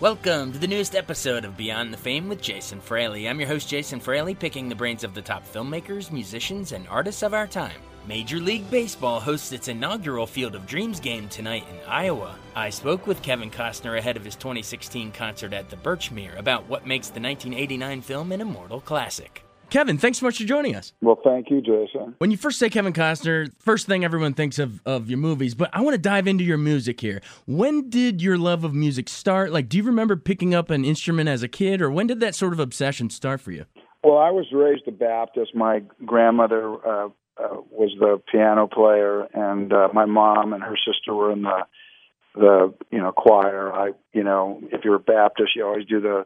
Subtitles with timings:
[0.00, 3.28] Welcome to the newest episode of Beyond the Fame with Jason Fraley.
[3.28, 7.24] I'm your host, Jason Fraley, picking the brains of the top filmmakers, musicians, and artists
[7.24, 7.80] of our time.
[8.06, 12.36] Major League Baseball hosts its inaugural Field of Dreams game tonight in Iowa.
[12.54, 16.86] I spoke with Kevin Costner ahead of his 2016 concert at the Birchmere about what
[16.86, 19.47] makes the 1989 film an immortal classic.
[19.70, 20.94] Kevin, thanks so much for joining us.
[21.02, 22.14] Well, thank you, Jason.
[22.18, 25.70] When you first say Kevin Costner, first thing everyone thinks of of your movies, but
[25.72, 27.20] I want to dive into your music here.
[27.46, 29.52] When did your love of music start?
[29.52, 32.34] Like, do you remember picking up an instrument as a kid, or when did that
[32.34, 33.66] sort of obsession start for you?
[34.02, 35.54] Well, I was raised a Baptist.
[35.54, 41.14] My grandmother uh, uh, was the piano player, and uh, my mom and her sister
[41.14, 41.60] were in the
[42.34, 43.72] the you know choir.
[43.72, 46.24] I you know if you're a Baptist, you always do the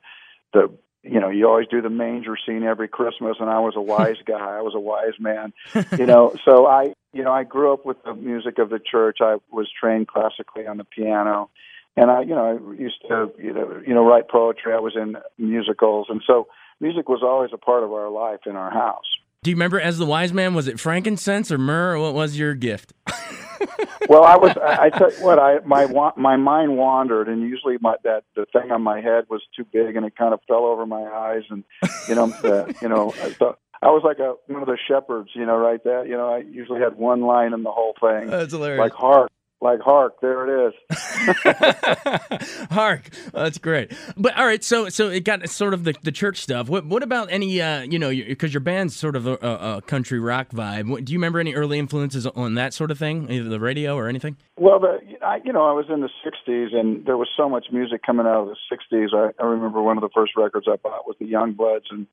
[0.52, 0.68] the
[1.02, 4.16] you know, you always do the manger scene every Christmas, and I was a wise
[4.26, 4.58] guy.
[4.58, 5.52] I was a wise man,
[5.98, 6.34] you know.
[6.44, 9.18] So I, you know, I grew up with the music of the church.
[9.20, 11.50] I was trained classically on the piano,
[11.96, 14.72] and I, you know, I used to, you know, you know, write poetry.
[14.72, 16.46] I was in musicals, and so
[16.80, 19.06] music was always a part of our life in our house.
[19.44, 20.54] Do you remember as the wise man?
[20.54, 21.96] Was it frankincense or myrrh?
[21.96, 22.92] Or what was your gift?
[24.08, 24.56] well, I was.
[24.56, 28.46] I, I tell you what, I my my mind wandered, and usually my that the
[28.52, 31.42] thing on my head was too big, and it kind of fell over my eyes,
[31.50, 31.64] and
[32.08, 33.58] you know, the, you know, I thought.
[33.84, 35.82] I was like a one of the shepherds, you know, right?
[35.82, 38.30] That you know, I usually had one line in the whole thing.
[38.30, 38.78] That's hilarious.
[38.78, 39.28] Like hark,
[39.62, 40.74] like hark there it is.
[42.70, 43.92] Hark that's great.
[44.16, 46.68] But all right so so it got sort of the, the church stuff.
[46.68, 50.18] What what about any uh you know because your band's sort of a, a, country
[50.18, 51.04] rock vibe.
[51.04, 53.30] Do you remember any early influences on that sort of thing?
[53.30, 54.36] Either the radio or anything?
[54.56, 57.66] Well the I, you know i was in the 60s and there was so much
[57.70, 60.76] music coming out of the 60s i, I remember one of the first records i
[60.76, 62.06] bought was the youngbloods and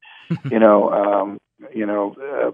[0.52, 1.40] you know um
[1.74, 2.52] you know, uh,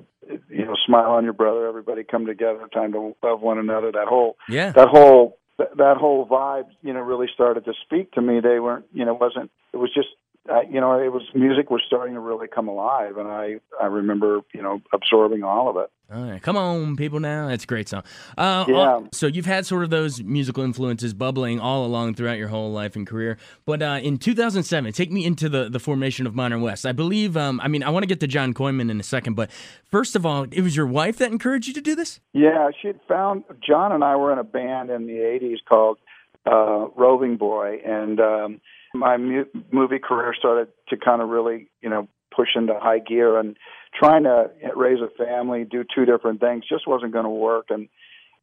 [0.50, 1.68] you know, smile on your brother.
[1.68, 2.68] Everybody come together.
[2.74, 3.92] Time to love one another.
[3.92, 8.22] That whole, yeah, that whole, that, whole vibe, you know, really started to speak to
[8.22, 8.40] me.
[8.40, 9.52] They weren't, you know, wasn't.
[9.74, 10.10] It was just
[10.50, 13.88] uh, you know, it was music was starting to really come alive, and I I
[13.88, 15.90] remember you know absorbing all of it.
[16.14, 17.20] All right, come on, people!
[17.20, 18.04] Now that's a great song.
[18.38, 19.00] Uh, yeah.
[19.12, 22.96] So you've had sort of those musical influences bubbling all along throughout your whole life
[22.96, 23.38] and career.
[23.66, 26.86] But uh, in 2007, take me into the the formation of Modern West.
[26.86, 27.36] I believe.
[27.36, 29.50] Um, I mean, I want to get to John Coinman in a second, but
[29.90, 32.20] first of all, it was your wife that encouraged you to do this.
[32.34, 35.98] Yeah, she had found John and I were in a band in the '80s called
[36.46, 38.62] uh, Roving Boy, and um,
[38.94, 43.40] my mu- movie career started to kind of really, you know, push into high gear
[43.40, 43.58] and
[43.98, 47.68] trying to raise a family, do two different things just wasn't going to work.
[47.70, 47.88] And,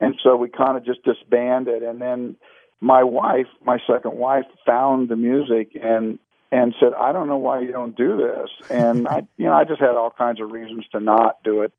[0.01, 1.83] and so we kind of just disbanded.
[1.83, 2.37] And then
[2.81, 6.19] my wife, my second wife found the music and,
[6.51, 8.71] and said, I don't know why you don't do this.
[8.71, 11.73] And I, you know, I just had all kinds of reasons to not do it.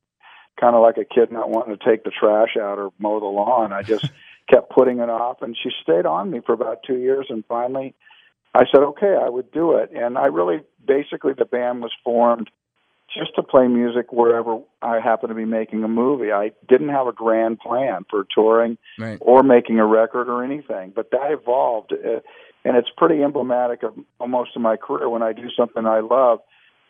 [0.60, 3.26] Kind of like a kid not wanting to take the trash out or mow the
[3.26, 3.72] lawn.
[3.72, 4.08] I just
[4.48, 7.94] kept putting it off and she stayed on me for about two years and finally,
[8.56, 9.90] I said, okay, I would do it.
[9.92, 12.50] And I really, basically, the band was formed
[13.12, 16.32] just to play music wherever I happened to be making a movie.
[16.32, 19.18] I didn't have a grand plan for touring right.
[19.20, 21.92] or making a record or anything, but that evolved.
[21.92, 22.20] Uh,
[22.64, 23.94] and it's pretty emblematic of
[24.26, 25.08] most of my career.
[25.08, 26.40] When I do something I love,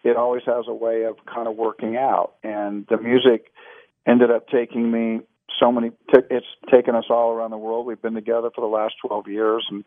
[0.04, 2.34] it always has a way of kind of working out.
[2.44, 3.50] And the music
[4.06, 5.20] ended up taking me
[5.60, 7.86] so many, t- it's taken us all around the world.
[7.86, 9.84] We've been together for the last 12 years and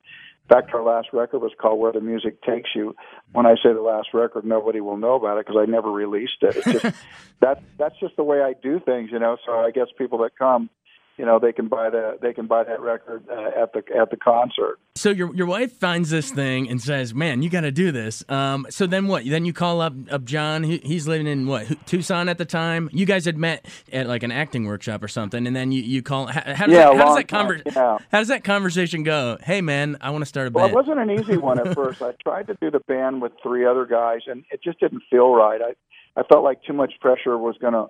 [0.49, 2.95] in fact, our last record was called "Where the Music Takes You."
[3.33, 6.37] When I say the last record, nobody will know about it because I never released
[6.41, 6.55] it.
[6.55, 6.95] It's just
[7.41, 9.35] that that's just the way I do things, you know.
[9.45, 10.69] So I guess people that come
[11.17, 14.11] you know they can buy the they can buy that record uh, at the at
[14.11, 14.79] the concert.
[14.95, 18.23] So your your wife finds this thing and says, "Man, you got to do this."
[18.29, 19.25] Um, so then what?
[19.25, 20.63] Then you call up up John.
[20.63, 22.89] He, he's living in what Tucson at the time.
[22.93, 26.03] You guys had met at like an acting workshop or something, and then you, you
[26.03, 26.27] call.
[26.27, 27.97] How, how does yeah, that, how does that conver- yeah.
[28.11, 29.37] How does that conversation go?
[29.41, 30.71] Hey, man, I want to start a band.
[30.73, 32.01] Well, it wasn't an easy one at first.
[32.01, 35.33] I tried to do the band with three other guys, and it just didn't feel
[35.33, 35.61] right.
[35.61, 37.87] I I felt like too much pressure was going to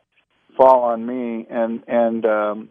[0.55, 2.69] fall on me, and and um,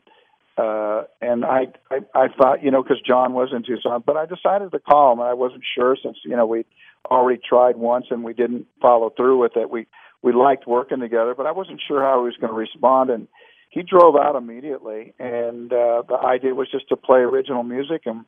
[0.57, 4.27] uh, and I, I I thought you know because John was in Tucson, but I
[4.27, 6.65] decided to call him, and I wasn't sure since you know we
[7.11, 9.71] already tried once and we didn't follow through with it.
[9.71, 9.87] We
[10.23, 13.29] we liked working together, but I wasn't sure how he was going to respond, and
[13.71, 15.13] he drove out immediately.
[15.19, 18.25] And uh, the idea was just to play original music, and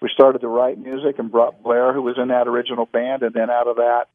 [0.00, 3.34] we started to write music and brought Blair, who was in that original band, and
[3.34, 4.06] then out of that,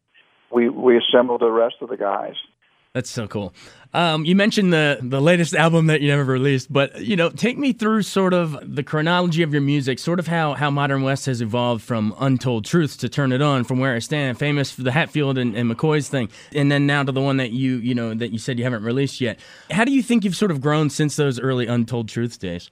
[0.52, 2.36] we we assembled the rest of the guys.
[2.96, 3.54] That's so cool.
[3.94, 7.58] Um, you mentioned the the latest album that you never released, but you know, take
[7.58, 11.26] me through sort of the chronology of your music, sort of how how Modern West
[11.26, 14.82] has evolved from Untold Truths to Turn It On, from Where I Stand, famous for
[14.84, 17.94] the Hatfield and, and McCoy's thing, and then now to the one that you you
[17.94, 19.42] know that you said you haven't released yet.
[19.70, 22.72] How do you think you've sort of grown since those early Untold Truths days?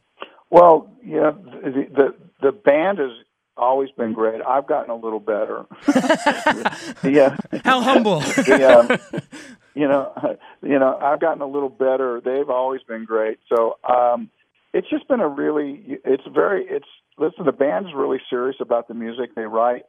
[0.52, 3.12] Well, yeah, the the, the band has
[3.58, 4.42] always been great.
[4.42, 5.66] I've gotten a little better.
[7.04, 7.36] yeah.
[7.66, 8.22] How humble.
[8.22, 9.22] the, um,
[9.76, 10.14] you know,
[10.62, 12.22] you know, I've gotten a little better.
[12.24, 13.40] They've always been great.
[13.50, 14.30] So um,
[14.74, 16.88] it's just been a really, it's very, it's
[17.18, 17.46] listen.
[17.46, 19.84] The band's really serious about the music they write,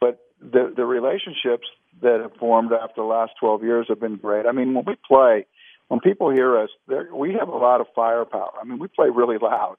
[0.00, 1.66] but the the relationships
[2.02, 4.46] that have formed after the last twelve years have been great.
[4.46, 5.46] I mean, when we play,
[5.88, 6.70] when people hear us,
[7.12, 8.52] we have a lot of firepower.
[8.60, 9.76] I mean, we play really loud,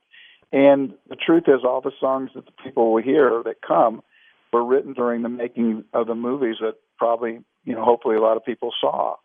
[0.51, 4.03] and the truth is, all the songs that the people will hear that come
[4.53, 8.37] were written during the making of the movies that probably, you know, hopefully a lot
[8.37, 9.15] of people saw.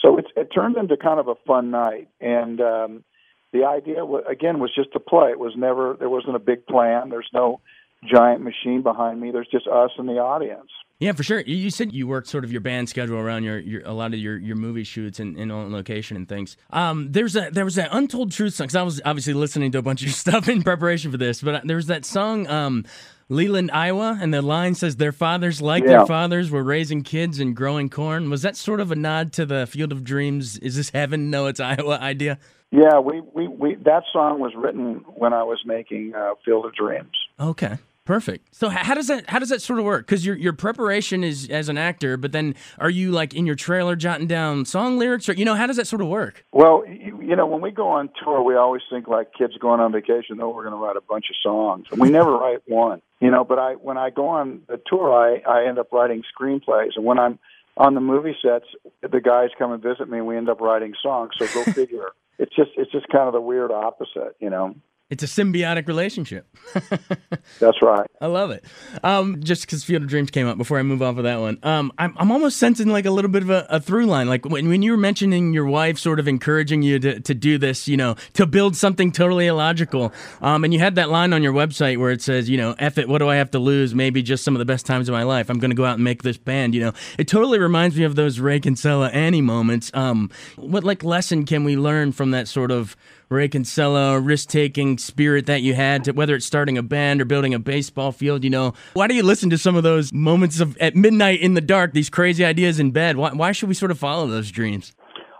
[0.00, 3.04] So it's, it turned into kind of a fun night, and um,
[3.52, 5.30] the idea again was just to play.
[5.30, 7.10] It was never there wasn't a big plan.
[7.10, 7.60] There's no
[8.04, 9.30] giant machine behind me.
[9.30, 10.70] There's just us and the audience.
[11.02, 11.40] Yeah, for sure.
[11.40, 14.20] You said you worked sort of your band schedule around your, your a lot of
[14.20, 16.56] your, your movie shoots and, and on location and things.
[16.70, 18.68] Um, there's a there was that Untold Truth song.
[18.68, 21.66] Cause I was obviously listening to a bunch of stuff in preparation for this, but
[21.66, 22.46] there was that song.
[22.46, 22.84] Um,
[23.32, 25.90] Leland, Iowa, and the line says their fathers, like yeah.
[25.90, 28.28] their fathers, were raising kids and growing corn.
[28.28, 30.58] Was that sort of a nod to the Field of Dreams?
[30.58, 31.30] Is this heaven?
[31.30, 32.38] No, it's Iowa idea.
[32.70, 36.74] Yeah, we, we, we that song was written when I was making uh, Field of
[36.74, 37.16] Dreams.
[37.40, 37.78] Okay.
[38.12, 38.54] Perfect.
[38.54, 40.04] So how does that how does that sort of work?
[40.04, 43.54] Because your your preparation is as an actor, but then are you like in your
[43.54, 46.44] trailer jotting down song lyrics, or you know how does that sort of work?
[46.52, 49.80] Well, you, you know when we go on tour, we always think like kids going
[49.80, 50.38] on vacation.
[50.42, 53.00] Oh, we're going to write a bunch of songs, and we never write one.
[53.20, 56.22] You know, but I when I go on the tour, I I end up writing
[56.38, 57.38] screenplays, and when I'm
[57.78, 58.66] on the movie sets,
[59.00, 61.30] the guys come and visit me, and we end up writing songs.
[61.38, 62.10] So go figure.
[62.38, 64.74] it's just it's just kind of the weird opposite, you know.
[65.12, 66.46] It's a symbiotic relationship.
[67.60, 68.10] That's right.
[68.22, 68.64] I love it.
[69.04, 71.58] Um, just because Field of Dreams came up before I move off of that one,
[71.62, 74.26] um, I'm, I'm almost sensing like a little bit of a, a through line.
[74.26, 77.58] Like when, when you were mentioning your wife sort of encouraging you to, to do
[77.58, 80.14] this, you know, to build something totally illogical.
[80.40, 82.96] Um, and you had that line on your website where it says, you know, F
[82.96, 83.94] it, what do I have to lose?
[83.94, 85.50] Maybe just some of the best times of my life.
[85.50, 86.94] I'm going to go out and make this band, you know.
[87.18, 89.90] It totally reminds me of those Ray Kinsella Annie moments.
[89.92, 92.96] Um, what like lesson can we learn from that sort of
[93.32, 97.24] Ray Kinsella risk taking spirit that you had, to, whether it's starting a band or
[97.24, 98.44] building a baseball field.
[98.44, 101.54] You know, why do you listen to some of those moments of at midnight in
[101.54, 103.16] the dark, these crazy ideas in bed?
[103.16, 104.94] Why, why should we sort of follow those dreams?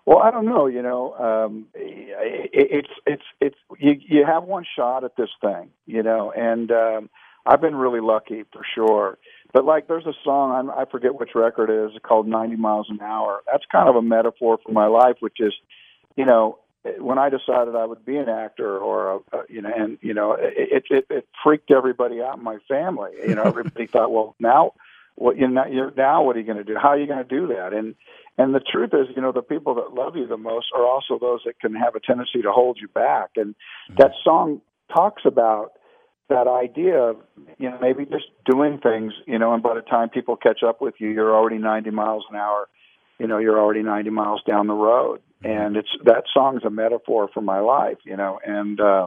[0.04, 0.66] Well, I don't know.
[0.66, 5.70] You know, um, it, it's it's it's you, you have one shot at this thing.
[5.86, 7.10] You know, and um,
[7.46, 9.18] I've been really lucky for sure.
[9.52, 13.00] But like, there's a song I forget which record it is called "90 Miles an
[13.00, 15.52] Hour." That's kind of a metaphor for my life, which is,
[16.16, 16.58] you know,
[16.98, 20.14] when I decided I would be an actor, or a, a, you know, and you
[20.14, 23.12] know, it, it it freaked everybody out in my family.
[23.26, 24.72] You know, everybody thought, well, now,
[25.14, 26.76] what you know, you're, now what are you going to do?
[26.80, 27.72] How are you going to do that?
[27.72, 27.94] And
[28.36, 31.18] and the truth is, you know, the people that love you the most are also
[31.20, 33.30] those that can have a tendency to hold you back.
[33.36, 33.94] And mm-hmm.
[33.96, 34.60] that song
[34.92, 35.72] talks about
[36.28, 37.16] that idea of
[37.58, 40.80] you know maybe just doing things, you know, and by the time people catch up
[40.80, 42.68] with you, you're already 90 miles an hour.
[43.20, 47.28] You know, you're already 90 miles down the road and it's that song's a metaphor
[47.32, 49.06] for my life, you know, and uh,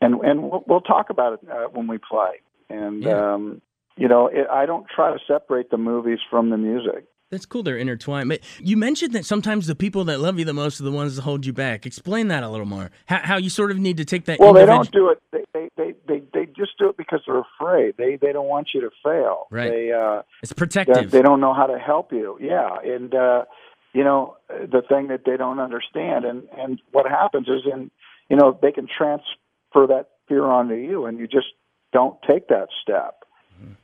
[0.00, 3.34] and and we'll, we'll talk about it uh, when we play, and yeah.
[3.34, 3.60] um,
[3.96, 7.06] you know, it, I don't try to separate the movies from the music.
[7.30, 7.62] That's cool.
[7.62, 8.30] They're intertwined.
[8.30, 11.16] But you mentioned that sometimes the people that love you the most are the ones
[11.16, 11.84] that hold you back.
[11.84, 12.90] Explain that a little more.
[13.04, 14.38] How, how you sort of need to take that.
[14.40, 14.84] Well, individual...
[14.84, 15.22] they don't do it.
[15.30, 17.96] They, they they they they just do it because they're afraid.
[17.98, 19.46] They they don't want you to fail.
[19.50, 19.70] Right.
[19.70, 21.10] They uh, it's protective.
[21.10, 22.38] They, they don't know how to help you.
[22.40, 23.44] Yeah, and uh,
[23.92, 26.24] you know the thing that they don't understand.
[26.24, 27.90] And and what happens is in
[28.28, 31.48] you know they can transfer that fear onto you and you just
[31.92, 33.24] don't take that step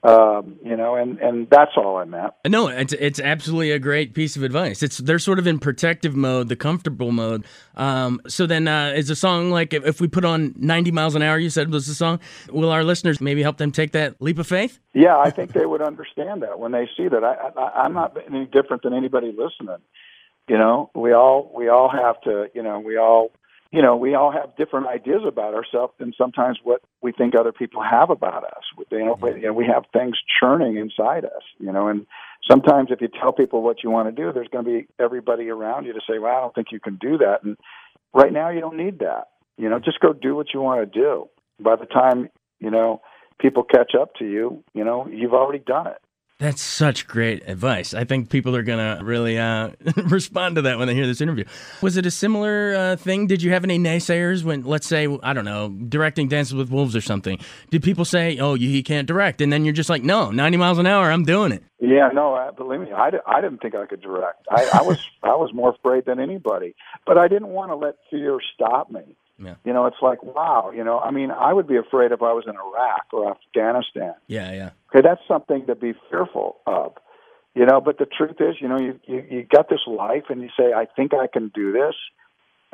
[0.05, 2.35] um, you know, and and that's all I meant.
[2.47, 4.83] No, it's it's absolutely a great piece of advice.
[4.83, 7.47] It's they're sort of in protective mode, the comfortable mode.
[7.75, 11.15] Um, so then, uh, is a song like if, if, we put on ninety miles
[11.15, 11.39] an hour?
[11.39, 12.21] You said was the song.
[12.51, 14.79] Will our listeners maybe help them take that leap of faith?
[14.93, 17.25] Yeah, I think they would understand that when they see that.
[17.25, 19.79] I, I I'm not any different than anybody listening.
[20.49, 22.51] You know, we all we all have to.
[22.55, 23.31] You know, we all
[23.75, 27.51] you know, we all have different ideas about ourselves and sometimes what we think other
[27.51, 28.63] people have about us.
[28.93, 29.37] You know, mm-hmm.
[29.39, 32.07] you know, we have things churning inside us, you know, and
[32.49, 35.49] sometimes if you tell people what you want to do, there's going to be everybody
[35.49, 37.43] around you to say, well, I don't think you can do that.
[37.43, 37.57] And
[38.15, 39.25] right now you don't need that.
[39.59, 41.29] You know, just go do what you want to do.
[41.59, 42.29] By the time,
[42.61, 43.01] you know,
[43.41, 45.99] people catch up to you, you know, you've already done it.
[46.41, 47.95] That's such great advice.
[47.95, 51.21] I think people are going to really uh, respond to that when they hear this
[51.21, 51.45] interview.
[51.81, 53.29] Was it a similar uh, thing?
[53.29, 56.97] Did you have any naysayers when, let's say, I don't know, directing Dances with Wolves
[56.97, 57.39] or something?
[57.71, 59.41] Did people say, oh, he can't direct?
[59.43, 61.63] And then you're just like, no, 90 miles an hour, I'm doing it.
[61.81, 64.45] Yeah, no, I, believe me, I, I didn't think I could direct.
[64.51, 66.75] I, I was I was more afraid than anybody,
[67.07, 69.17] but I didn't want to let fear stop me.
[69.39, 69.55] Yeah.
[69.65, 72.33] You know, it's like, wow, you know, I mean, I would be afraid if I
[72.33, 74.15] was in Iraq or Afghanistan.
[74.29, 74.71] Yeah, yeah.
[74.91, 76.93] Okay, that's something to be fearful of.
[77.55, 80.43] You know, but the truth is, you know, you, you you got this life and
[80.43, 81.95] you say, I think I can do this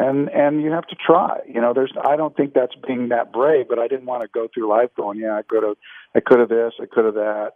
[0.01, 1.41] and and you have to try.
[1.47, 4.29] You know, there's I don't think that's being that brave, but I didn't want to
[4.29, 5.77] go through life going, Yeah, I could have
[6.15, 7.53] I could have this, I could have that.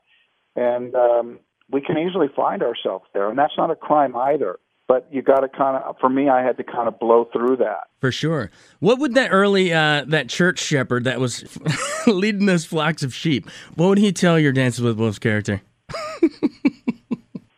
[0.54, 1.38] And um
[1.70, 5.40] we can easily find ourselves there and that's not a crime either but you got
[5.40, 7.88] to kind of for me i had to kind of blow through that.
[8.00, 8.50] For sure.
[8.80, 11.58] What would that early uh, that church shepherd that was
[12.06, 15.62] leading those flocks of sheep what would he tell your dances with wolves character?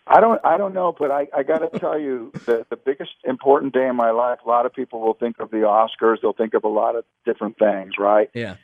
[0.09, 3.11] I don't i don't know but i i got to tell you the the biggest
[3.25, 6.33] important day in my life a lot of people will think of the oscars they'll
[6.33, 8.30] think of a lot of different things right?
[8.33, 8.56] Yeah.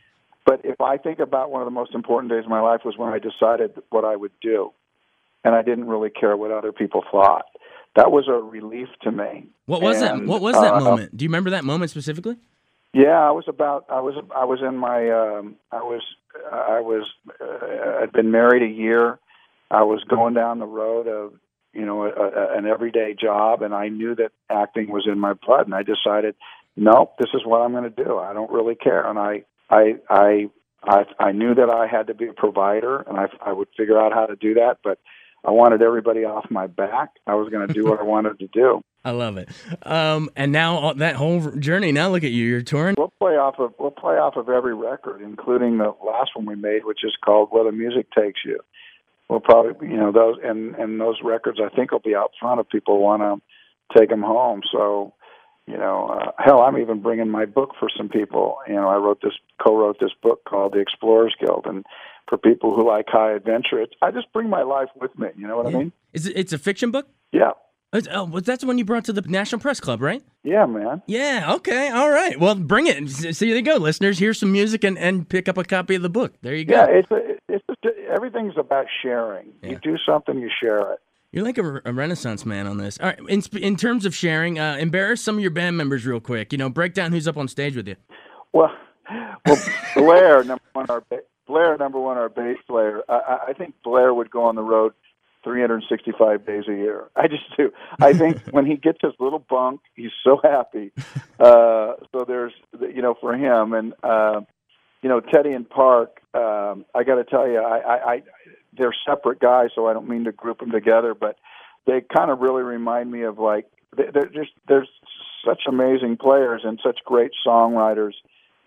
[0.46, 2.96] But if i think about one of the most important days of my life was
[2.96, 4.72] when i decided what i would do
[5.44, 7.46] and i didn't really care what other people thought
[7.94, 9.46] that was a relief to me.
[9.66, 10.26] What was and, that?
[10.26, 11.16] What was that uh, moment?
[11.16, 12.36] Do you remember that moment specifically?
[12.94, 13.86] Yeah, I was about.
[13.88, 14.14] I was.
[14.34, 15.10] I was in my.
[15.10, 16.02] Um, I was.
[16.50, 17.08] I was.
[17.40, 19.18] Uh, I'd been married a year.
[19.70, 21.32] I was going down the road of
[21.72, 25.32] you know a, a, an everyday job, and I knew that acting was in my
[25.32, 26.34] blood, and I decided,
[26.76, 28.18] nope, this is what I'm going to do.
[28.18, 29.44] I don't really care, and I.
[29.70, 29.96] I.
[30.08, 30.50] I.
[30.84, 34.00] I, I knew that I had to be a provider, and I, I would figure
[34.00, 34.78] out how to do that.
[34.82, 34.98] But
[35.44, 37.10] I wanted everybody off my back.
[37.26, 38.82] I was going to do what I wanted to do.
[39.04, 39.48] I love it.
[39.82, 41.90] Um, and now that whole journey.
[41.90, 42.44] Now look at you.
[42.44, 42.94] You're touring.
[42.96, 46.54] We'll play off of we'll play off of every record, including the last one we
[46.54, 48.60] made, which is called "Where the Music Takes You."
[49.28, 52.60] We'll probably you know those and and those records I think will be out front
[52.60, 54.62] if people want to take them home.
[54.70, 55.14] So
[55.72, 58.58] you know, uh, hell, I'm even bringing my book for some people.
[58.68, 59.32] You know, I wrote this,
[59.64, 61.84] co-wrote this book called The Explorers Guild, and
[62.28, 63.80] for people who like high adventure.
[63.80, 65.28] It's, I just bring my life with me.
[65.36, 65.76] You know what yeah.
[65.76, 65.92] I mean?
[66.12, 67.08] Is it, it's a fiction book?
[67.32, 67.52] Yeah.
[67.94, 70.22] It's, oh, that's the one you brought to the National Press Club, right?
[70.44, 71.02] Yeah, man.
[71.06, 71.54] Yeah.
[71.56, 71.90] Okay.
[71.90, 72.40] All right.
[72.40, 73.10] Well, bring it.
[73.10, 74.18] So there you go, listeners.
[74.18, 76.32] Here's some music and, and pick up a copy of the book.
[76.40, 76.74] There you go.
[76.74, 76.86] Yeah.
[76.86, 79.52] It's a, it's just, everything's about sharing.
[79.62, 79.70] Yeah.
[79.70, 81.00] You do something, you share it.
[81.32, 82.98] You're like a, a, renaissance man on this.
[83.00, 83.18] All right.
[83.26, 86.52] In, in terms of sharing, uh, embarrass some of your band members real quick.
[86.52, 87.96] You know, break down who's up on stage with you.
[88.52, 88.70] Well,
[89.46, 89.58] well,
[89.96, 91.02] Blair, number one, our
[91.46, 93.02] Blair, number one, our bass player.
[93.08, 94.92] I, I think Blair would go on the road
[95.42, 97.08] 365 days a year.
[97.16, 97.72] I just do.
[98.00, 100.92] I think when he gets his little bunk, he's so happy.
[101.40, 104.42] Uh, so there's, you know, for him and, uh,
[105.02, 106.20] you know, Teddy and Park.
[106.34, 108.22] Um, I got to tell you, I, I, I,
[108.76, 111.36] they're separate guys, so I don't mean to group them together, but
[111.86, 114.88] they kind of really remind me of like they're just there's
[115.44, 118.12] such amazing players and such great songwriters,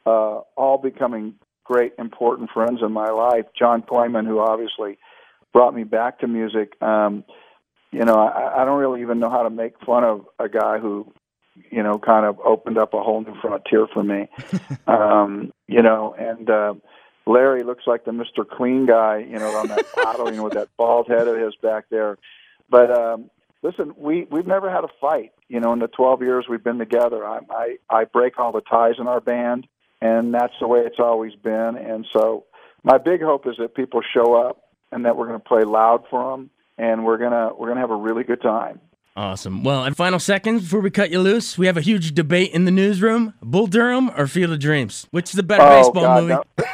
[0.06, 3.46] uh, all becoming great important friends in my life.
[3.58, 4.98] John Coinman, who obviously
[5.54, 6.80] brought me back to music.
[6.82, 7.24] Um,
[7.92, 10.80] you know, I, I don't really even know how to make fun of a guy
[10.80, 11.12] who,
[11.72, 14.28] you know, kind of opened up a whole new frontier for me.
[14.88, 16.74] um, you know, and uh,
[17.28, 18.48] Larry looks like the Mr.
[18.48, 21.56] Clean guy, you know, on that bottle, you know, with that bald head of his
[21.56, 22.18] back there.
[22.70, 23.30] But um,
[23.62, 25.32] listen, we we've never had a fight.
[25.48, 28.62] You know, in the 12 years we've been together, I I, I break all the
[28.62, 29.68] ties in our band
[30.02, 31.78] and that's the way it's always been.
[31.78, 32.46] And so,
[32.84, 36.04] my big hope is that people show up and that we're going to play loud
[36.10, 38.80] for them, and we're gonna we're gonna have a really good time.
[39.18, 39.64] Awesome.
[39.64, 42.66] Well, in final seconds before we cut you loose, we have a huge debate in
[42.66, 45.08] the newsroom: Bull Durham or Field of Dreams.
[45.12, 46.34] Which is the better oh, baseball God, movie?
[46.34, 46.66] No.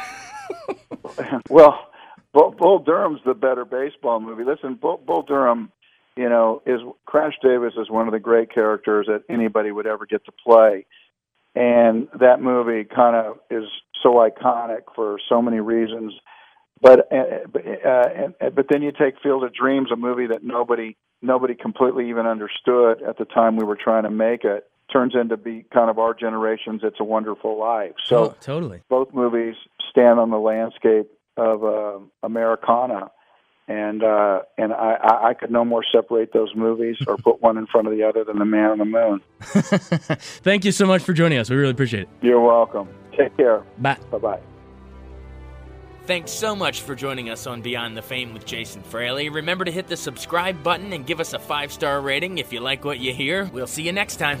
[1.50, 1.90] well,
[2.32, 4.44] Bull, Bull Durham's the better baseball movie.
[4.44, 5.70] Listen, Bull, Bull Durham,
[6.16, 10.06] you know, is Crash Davis is one of the great characters that anybody would ever
[10.06, 10.86] get to play
[11.54, 13.64] and that movie kind of is
[14.02, 16.14] so iconic for so many reasons.
[16.80, 21.54] But uh, uh, but then you take Field of Dreams, a movie that nobody nobody
[21.54, 25.64] completely even understood at the time we were trying to make it, turns into be
[25.72, 29.54] kind of our generation's "It's a Wonderful Life." So oh, totally, both movies
[29.90, 33.10] stand on the landscape of uh, Americana,
[33.68, 37.56] and uh, and I, I, I could no more separate those movies or put one
[37.56, 39.20] in front of the other than the Man on the Moon.
[39.40, 41.50] Thank you so much for joining us.
[41.50, 42.08] We really appreciate it.
[42.20, 42.88] You're welcome.
[43.16, 43.62] Take care.
[43.78, 43.98] Bye.
[44.10, 44.40] Bye bye.
[46.04, 49.28] Thanks so much for joining us on Beyond the Fame with Jason Fraley.
[49.28, 52.58] Remember to hit the subscribe button and give us a five star rating if you
[52.58, 53.44] like what you hear.
[53.52, 54.40] We'll see you next time.